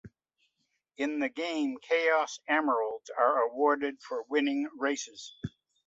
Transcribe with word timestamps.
In 0.97 1.19
the 1.19 1.29
game, 1.29 1.77
Chaos 1.79 2.39
Emeralds 2.47 3.11
are 3.15 3.39
awarded 3.43 4.01
for 4.01 4.23
winning 4.23 4.67
races. 4.75 5.35